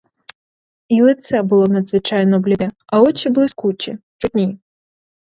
[0.87, 4.59] І лице було надзвичайно бліде, а очі блискучі, чудні.